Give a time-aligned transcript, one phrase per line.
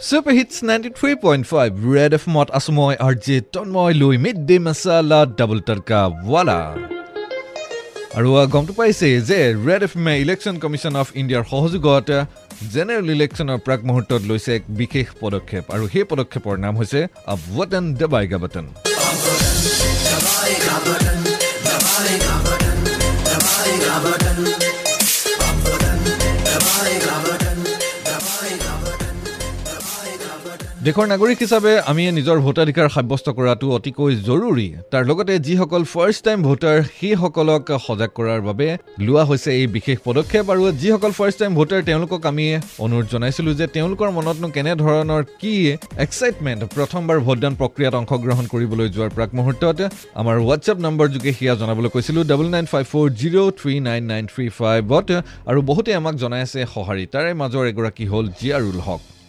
[0.00, 5.20] Three point five red F মত আছো মই আৰ জে তন্ময় লৈ mid day masala
[5.38, 6.60] double tadka wala
[8.16, 12.08] আৰু গমটো পাইছে যে ৰেড এফ এমে ইলেকশ্যন কমিশ্যন অফ ইণ্ডিয়াৰ সহযোগত
[12.72, 17.00] জেনেৰেল ইলেকশ্যনৰ প্ৰাক মুহূৰ্তত লৈছে এক বিশেষ পদক্ষেপ আৰু সেই পদক্ষেপৰ নাম হৈছে
[17.34, 18.66] আবতন দবাইগা বটন
[30.86, 36.38] দেশৰ নাগৰিক হিচাপে আমি নিজৰ ভোটাধিকাৰ সাব্যস্ত কৰাটো অতিকৈ জৰুৰী। তাৰ লগতে যিসকল ফাৰ্ষ্ট টাইম
[36.48, 38.68] ভোটাৰ সেইসকলক সজাগ কৰাৰ বাবে
[39.06, 42.46] লোৱা হৈছে এই বিশেষ পদক্ষেপ আৰু যিসকল ফাৰ্ষ্ট টাইম ভোটাৰ তেওঁলোকক আমি
[42.84, 45.54] অনুৰোধ জনাইছিলোঁ যে তেওঁলোকৰ মনতনো কেনেধৰণৰ কি
[46.04, 49.78] এক্সাইটমেণ্ট প্ৰথমবাৰ ভোটদান প্ৰক্ৰিয়াত অংশগ্ৰহণ কৰিবলৈ যোৱাৰ প্ৰাক মুহূৰ্তত
[50.20, 54.24] আমাৰ হোৱাটছএপ নম্বৰ যোগে সেয়া জনাবলৈ কৈছিলোঁ double nine five four zero' three nine nine
[54.32, 55.08] three ফাইভত
[55.50, 59.19] আৰু বহুতে আমাক জনাই আছে সঁহাৰি। তাৰে মাজৰ এগৰাকী হ'ল জিয়াৰুল হক।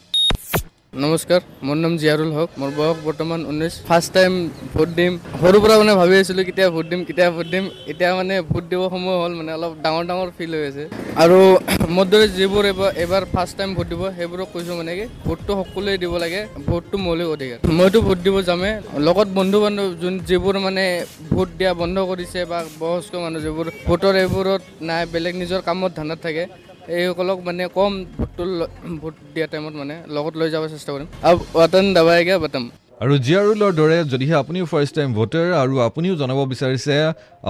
[0.94, 4.34] নমস্কাৰ মোৰ নাম জিয়াৰুল হক মোৰ বয়স বৰ্তমান ঊনৈছ ফাৰ্ষ্ট টাইম
[4.72, 8.40] ভোট দিম। সৰুৰ পৰা মানে ভাবি আছিলোঁ কেতিয়া ভোট দিম কেতিয়া ভোট দিম। এতিয়া মানে
[8.50, 10.84] ভোট দিব সময় হ'ল মানে অলপ ডাঙৰ ডাঙৰ ফিল হৈ আছে।
[11.24, 11.38] আৰু
[11.96, 15.94] মোৰ দৰে যিবোৰ এইবাৰ এইবাৰ ফাৰ্ষ্ট টাইম ভোট দিব সেইবোৰক কৈছোঁ মানে কি ভোটটো সকলোৱে
[16.04, 18.74] দিব লাগে ভোটটো মৌলিক অধিকাৰ। মইতো ভোট দিব যামেই
[19.08, 20.84] লগত বন্ধু বান্ধৱ যোন যিবোৰ মানে
[21.32, 26.20] ভোট দিয়া বন্ধ কৰিছে বা বয়স্ক মানুহ যিবোৰ ভোটৰ এইবোৰত নাই বেলেগ নিজৰ কামত ধান্দাত
[26.28, 26.46] থাকে
[26.94, 27.94] এইসকলক মানে কম
[28.42, 28.66] ভোটটো
[29.02, 32.66] ভোট দিয়া টাইমত মানে লগত লৈ যাব চেষ্টা কৰিম। আৰু ৱাটান দাবাইগে বাটাম
[33.04, 36.96] আৰু জিয়াৰুলৰ দৰে যদিহে আপুনিও ফাৰ্ষ্ট টাইম ভোটাৰ আৰু আপুনিও জনাব বিচাৰিছে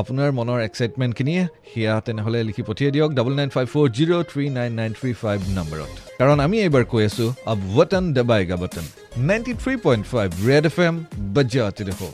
[0.01, 1.33] আপোনাৰ মনৰ এক্সাইটমেণ্টখিনি
[1.71, 5.39] সেয়া তেনেহ'লে লিখি পঠিয়াই দিয়ক double nine five four zero' three nine nine three five
[5.57, 8.85] নম্বৰত। কাৰণ আমি এইবাৰ কৈ আছোঁ আব button দবাইগা button.
[9.29, 10.95] Ninety three point five red F M
[11.35, 12.09] বজ্জাতে দেখো।